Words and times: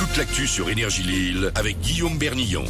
toute 0.00 0.16
l'actu 0.16 0.46
sur 0.46 0.70
Énergie 0.70 1.02
Lille 1.02 1.52
avec 1.54 1.78
Guillaume 1.80 2.16
Bernillon. 2.16 2.64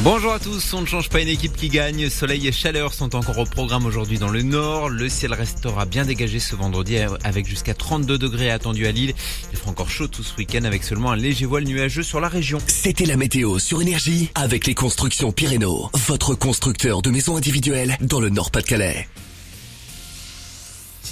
Bonjour 0.00 0.34
à 0.34 0.38
tous, 0.38 0.74
on 0.74 0.82
ne 0.82 0.86
change 0.86 1.08
pas 1.08 1.22
une 1.22 1.28
équipe 1.28 1.56
qui 1.56 1.70
gagne. 1.70 2.10
Soleil 2.10 2.46
et 2.46 2.52
chaleur 2.52 2.92
sont 2.92 3.16
encore 3.16 3.38
au 3.38 3.46
programme 3.46 3.86
aujourd'hui 3.86 4.18
dans 4.18 4.28
le 4.28 4.42
nord. 4.42 4.90
Le 4.90 5.08
ciel 5.08 5.32
restera 5.32 5.86
bien 5.86 6.04
dégagé 6.04 6.40
ce 6.40 6.54
vendredi 6.56 6.98
avec 7.24 7.46
jusqu'à 7.46 7.72
32 7.72 8.18
degrés 8.18 8.50
attendus 8.50 8.86
à 8.86 8.92
Lille. 8.92 9.14
Il 9.50 9.56
fera 9.56 9.70
encore 9.70 9.88
chaud 9.88 10.08
tout 10.08 10.22
ce 10.22 10.36
week-end 10.36 10.64
avec 10.64 10.84
seulement 10.84 11.12
un 11.12 11.16
léger 11.16 11.46
voile 11.46 11.64
nuageux 11.64 12.02
sur 12.02 12.20
la 12.20 12.28
région. 12.28 12.58
C'était 12.66 13.06
la 13.06 13.16
météo 13.16 13.58
sur 13.58 13.80
Énergie 13.80 14.28
avec 14.34 14.66
les 14.66 14.74
constructions 14.74 15.32
Pyrénées, 15.32 15.64
votre 16.06 16.34
constructeur 16.34 17.00
de 17.00 17.08
maisons 17.08 17.38
individuelles 17.38 17.96
dans 18.02 18.20
le 18.20 18.28
Nord-Pas-de-Calais. 18.28 19.08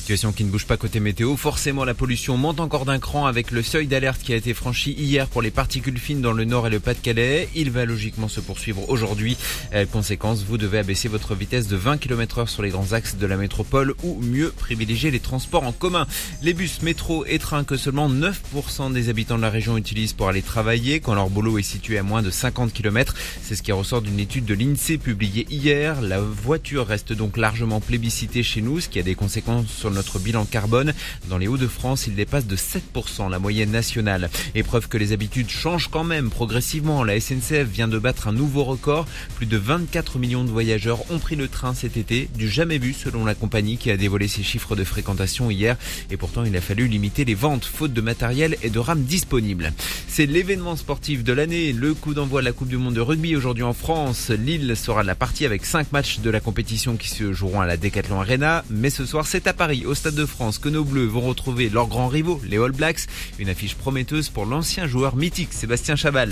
Situation 0.05 0.33
qui 0.33 0.45
ne 0.45 0.51
bouge 0.51 0.67
pas 0.67 0.77
côté 0.77 1.01
météo. 1.01 1.35
Forcément, 1.35 1.83
la 1.83 1.95
pollution 1.95 2.37
monte 2.37 2.61
encore 2.61 2.85
d'un 2.85 2.99
cran 2.99 3.25
avec 3.25 3.51
le 3.51 3.63
seuil 3.63 3.87
d'alerte 3.87 4.21
qui 4.23 4.35
a 4.35 4.37
été 4.37 4.53
franchi 4.53 4.93
hier 4.93 5.29
pour 5.29 5.41
les 5.41 5.51
particules 5.51 5.97
fines 5.97 6.21
dans 6.21 6.35
le 6.35 6.45
nord 6.45 6.67
et 6.67 6.71
le 6.71 6.79
Pas-de-Calais. 6.79 7.49
Il 7.55 7.71
va 7.71 7.87
logiquement 7.87 8.29
se 8.29 8.41
poursuivre 8.41 8.87
aujourd'hui. 8.91 9.39
Euh, 9.73 9.87
conséquence, 9.87 10.43
vous 10.43 10.59
devez 10.59 10.77
abaisser 10.77 11.09
votre 11.09 11.35
vitesse 11.35 11.69
de 11.69 11.77
20 11.77 11.97
km 11.97 12.41
heure 12.41 12.49
sur 12.51 12.63
les 12.63 12.69
grands 12.69 12.93
axes 12.93 13.17
de 13.17 13.27
la 13.27 13.39
métropole 13.39 13.95
ou 14.03 14.21
mieux 14.21 14.51
privilégier 14.55 15.11
les 15.11 15.21
transports 15.21 15.65
en 15.65 15.73
commun. 15.73 16.07
Les 16.43 16.53
bus, 16.53 16.83
métro 16.83 17.25
et 17.25 17.39
trains 17.39 17.65
que 17.65 17.79
seulement 17.79 18.11
9% 18.11 18.93
des 18.93 19.09
habitants 19.09 19.39
de 19.39 19.43
la 19.43 19.49
région 19.49 19.79
utilisent 19.79 20.13
pour 20.13 20.29
aller 20.29 20.43
travailler 20.43 21.01
quand 21.01 21.15
leur 21.15 21.31
boulot 21.31 21.57
est 21.57 21.63
situé 21.63 21.97
à 21.97 22.03
moins 22.03 22.21
de 22.21 22.29
50 22.29 22.75
km. 22.75 23.15
C'est 23.43 23.57
ce 23.57 23.63
qui 23.63 23.73
ressort 23.73 24.03
d'une 24.03 24.21
étude 24.21 24.45
de 24.45 24.53
l'INSEE 24.53 24.99
publiée 24.99 25.47
hier. 25.49 26.03
La 26.03 26.21
voiture 26.21 26.87
reste 26.87 27.15
donc 27.15 27.39
largement 27.39 27.81
plébiscitée 27.81 28.43
chez 28.43 28.61
nous, 28.61 28.81
ce 28.81 28.91
qui 28.91 28.99
a 28.99 29.03
des 29.03 29.15
conséquences 29.15 29.69
sur 29.69 29.94
notre 29.95 30.19
bilan 30.19 30.45
carbone. 30.45 30.93
Dans 31.29 31.39
les 31.39 31.49
Hauts-de-France, 31.49 32.07
il 32.07 32.15
dépasse 32.15 32.47
de 32.47 32.57
7% 32.57 33.31
la 33.31 33.39
moyenne 33.39 33.71
nationale. 33.71 34.29
Épreuve 34.55 34.89
que 34.89 34.99
les 34.99 35.13
habitudes 35.13 35.49
changent 35.49 35.89
quand 35.89 36.05
même 36.05 36.31
progressivement. 36.31 37.05
La 37.05 37.19
SNCF 37.19 37.67
vient 37.67 37.89
de 37.89 37.99
battre 37.99 38.29
un 38.29 38.33
nouveau 38.33 38.65
record. 38.65 39.07
Plus 39.37 39.47
de 39.47 39.57
24 39.57 40.19
millions 40.19 40.45
de 40.45 40.51
voyageurs 40.51 41.11
ont 41.11 41.19
pris 41.19 41.37
le 41.37 41.49
train 41.49 41.75
cet 41.75 41.97
été, 41.97 42.29
du 42.37 42.49
jamais 42.49 42.79
vu 42.79 42.93
selon 42.93 43.25
la 43.25 43.35
compagnie 43.35 43.79
qui 43.79 43.91
a 43.91 43.97
dévoilé 43.97 44.29
ses 44.29 44.43
chiffres 44.43 44.77
de 44.77 44.85
fréquentation 44.85 45.51
hier. 45.51 45.77
Et 46.11 46.17
pourtant, 46.17 46.45
il 46.45 46.57
a 46.57 46.61
fallu 46.61 46.89
limiter 46.89 47.25
les 47.25 47.35
ventes 47.35 47.65
faute 47.65 47.93
de 47.93 48.01
matériel 48.01 48.57
et 48.63 48.71
de 48.71 48.79
rames 48.79 49.05
disponibles. 49.05 49.73
C'est 50.17 50.27
l'événement 50.27 50.77
sportif 50.77 51.25
de 51.25 51.33
l'année, 51.33 51.73
le 51.73 51.93
coup 51.93 52.15
d'envoi 52.15 52.41
de 52.41 52.45
la 52.45 52.53
Coupe 52.53 52.69
du 52.69 52.77
Monde 52.77 52.95
de 52.95 53.01
rugby 53.01 53.35
aujourd'hui 53.35 53.65
en 53.65 53.73
France. 53.73 54.31
Lille 54.31 54.77
sera 54.77 55.03
la 55.03 55.17
partie 55.17 55.45
avec 55.45 55.67
5 55.67 55.91
matchs 55.91 56.21
de 56.21 56.31
la 56.31 56.39
compétition 56.39 56.97
qui 56.97 57.09
se 57.09 57.33
joueront 57.33 57.61
à 57.61 57.67
la 57.67 57.77
Decathlon 57.77 58.21
Arena. 58.21 58.65
Mais 58.71 58.91
ce 58.91 59.07
soir, 59.07 59.27
c'est 59.27 59.49
à 59.49 59.53
Paris 59.53 59.85
au 59.85 59.93
Stade 59.97 60.15
de 60.15 60.25
France 60.25 60.61
que 60.61 60.69
nos 60.69 60.85
Bleus 60.85 61.07
vont 61.07 61.23
retrouver 61.23 61.69
leurs 61.69 61.89
grands 61.89 62.07
rivaux, 62.07 62.41
les 62.49 62.59
All 62.59 62.71
Blacks. 62.71 63.09
Une 63.41 63.49
affiche 63.49 63.75
prometteuse 63.75 64.29
pour 64.29 64.47
l'ancien 64.47 64.87
joueur 64.87 65.17
mythique 65.17 65.53
Sébastien 65.53 65.97
Chabal. 65.97 66.31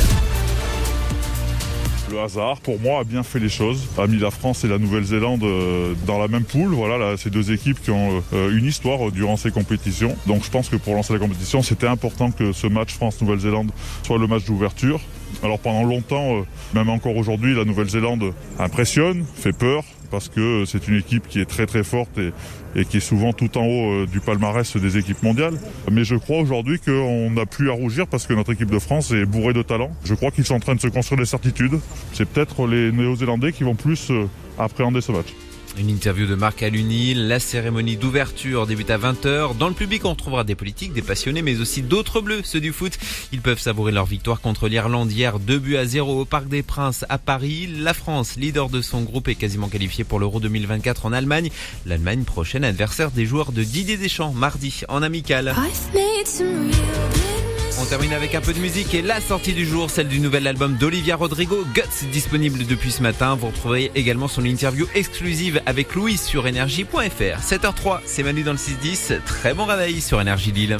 Le 2.12 2.20
hasard, 2.20 2.60
pour 2.60 2.78
moi, 2.78 3.00
a 3.00 3.04
bien 3.04 3.22
fait 3.22 3.38
les 3.38 3.48
choses. 3.48 3.88
A 3.96 4.06
mis 4.06 4.18
la 4.18 4.30
France 4.30 4.64
et 4.64 4.68
la 4.68 4.76
Nouvelle-Zélande 4.76 5.42
euh, 5.44 5.94
dans 6.06 6.18
la 6.18 6.28
même 6.28 6.44
poule. 6.44 6.74
Voilà, 6.74 6.98
là, 6.98 7.16
ces 7.16 7.30
deux 7.30 7.52
équipes 7.52 7.80
qui 7.80 7.90
ont 7.90 8.22
euh, 8.34 8.54
une 8.54 8.66
histoire 8.66 9.10
durant 9.10 9.38
ces 9.38 9.50
compétitions. 9.50 10.14
Donc 10.26 10.44
je 10.44 10.50
pense 10.50 10.68
que 10.68 10.76
pour 10.76 10.94
lancer 10.94 11.14
la 11.14 11.18
compétition, 11.18 11.62
c'était 11.62 11.86
important 11.86 12.30
que 12.30 12.52
ce 12.52 12.66
match 12.66 12.92
France-Nouvelle-Zélande 12.92 13.70
soit 14.02 14.18
le 14.18 14.26
match 14.26 14.44
d'ouverture. 14.44 15.00
Alors 15.42 15.58
pendant 15.58 15.84
longtemps, 15.84 16.36
euh, 16.36 16.42
même 16.74 16.88
encore 16.88 17.16
aujourd'hui, 17.16 17.54
la 17.54 17.64
Nouvelle-Zélande 17.64 18.32
impressionne, 18.58 19.24
fait 19.34 19.52
peur, 19.52 19.84
parce 20.12 20.28
que 20.28 20.64
c'est 20.66 20.86
une 20.88 20.96
équipe 20.96 21.26
qui 21.26 21.40
est 21.40 21.46
très 21.46 21.66
très 21.66 21.82
forte 21.82 22.18
et, 22.76 22.84
qui 22.84 22.98
est 22.98 23.00
souvent 23.00 23.32
tout 23.32 23.56
en 23.58 23.64
haut 23.64 23.92
euh, 23.92 24.06
du 24.06 24.20
palmarès 24.20 24.76
des 24.76 24.98
équipes 24.98 25.22
mondiales. 25.22 25.54
Mais 25.90 26.04
je 26.04 26.14
crois 26.14 26.38
aujourd'hui 26.38 26.78
qu'on 26.78 27.30
n'a 27.30 27.46
plus 27.46 27.70
à 27.70 27.72
rougir 27.72 28.06
parce 28.06 28.26
que 28.26 28.34
notre 28.34 28.52
équipe 28.52 28.70
de 28.70 28.78
France 28.78 29.10
est 29.10 29.24
bourrée 29.24 29.54
de 29.54 29.62
talent. 29.62 29.90
Je 30.04 30.14
crois 30.14 30.30
qu'ils 30.30 30.44
sont 30.44 30.54
en 30.54 30.60
train 30.60 30.74
de 30.74 30.80
se 30.80 30.88
construire 30.88 31.18
des 31.18 31.26
certitudes. 31.26 31.80
C'est 32.12 32.28
peut-être 32.28 32.66
les 32.66 32.92
Néo-Zélandais 32.92 33.52
qui 33.52 33.64
vont 33.64 33.74
plus 33.74 34.10
euh, 34.10 34.26
appréhender 34.58 35.00
ce 35.00 35.12
match. 35.12 35.28
Une 35.78 35.88
interview 35.88 36.26
de 36.26 36.34
Marc 36.34 36.62
Aluni. 36.62 37.14
La 37.14 37.40
cérémonie 37.40 37.96
d'ouverture 37.96 38.66
débute 38.66 38.90
à 38.90 38.98
20h. 38.98 39.56
Dans 39.56 39.68
le 39.68 39.74
public, 39.74 40.04
on 40.04 40.10
retrouvera 40.10 40.44
des 40.44 40.54
politiques, 40.54 40.92
des 40.92 41.02
passionnés, 41.02 41.40
mais 41.40 41.60
aussi 41.60 41.82
d'autres 41.82 42.20
bleus, 42.20 42.42
ceux 42.44 42.60
du 42.60 42.72
foot. 42.72 42.98
Ils 43.32 43.40
peuvent 43.40 43.58
savourer 43.58 43.90
leur 43.90 44.04
victoire 44.04 44.40
contre 44.40 44.68
l'Irlande 44.68 45.10
hier, 45.10 45.38
2 45.38 45.58
buts 45.58 45.76
à 45.76 45.86
0 45.86 46.20
au 46.20 46.24
Parc 46.24 46.48
des 46.48 46.62
Princes 46.62 47.06
à 47.08 47.16
Paris. 47.18 47.68
La 47.78 47.94
France, 47.94 48.36
leader 48.36 48.68
de 48.68 48.82
son 48.82 49.00
groupe, 49.02 49.28
est 49.28 49.34
quasiment 49.34 49.68
qualifiée 49.68 50.04
pour 50.04 50.20
l'Euro 50.20 50.40
2024 50.40 51.06
en 51.06 51.12
Allemagne. 51.12 51.50
L'Allemagne, 51.86 52.24
prochaine 52.24 52.64
adversaire 52.64 53.10
des 53.10 53.24
joueurs 53.24 53.52
de 53.52 53.62
Didier 53.62 53.96
Deschamps, 53.96 54.32
mardi, 54.32 54.82
en 54.88 55.02
amical. 55.02 55.54
On 57.80 57.84
termine 57.86 58.12
avec 58.12 58.34
un 58.34 58.40
peu 58.40 58.52
de 58.52 58.58
musique 58.58 58.94
et 58.94 59.02
la 59.02 59.20
sortie 59.20 59.54
du 59.54 59.64
jour, 59.66 59.90
celle 59.90 60.08
du 60.08 60.20
nouvel 60.20 60.46
album 60.46 60.76
d'Olivia 60.76 61.16
Rodrigo, 61.16 61.64
Guts, 61.74 62.06
disponible 62.10 62.66
depuis 62.66 62.92
ce 62.92 63.02
matin. 63.02 63.34
Vous 63.34 63.46
retrouverez 63.48 63.90
également 63.94 64.28
son 64.28 64.44
interview 64.44 64.86
exclusive 64.94 65.62
avec 65.64 65.94
Louis 65.94 66.18
sur 66.18 66.46
énergie.fr. 66.46 67.40
7h03, 67.40 68.00
c'est 68.04 68.22
Manu 68.22 68.42
dans 68.42 68.52
le 68.52 68.58
6-10. 68.58 69.20
Très 69.24 69.54
bon 69.54 69.64
réveil 69.64 70.00
sur 70.00 70.20
Énergie 70.20 70.52
Lille. 70.52 70.76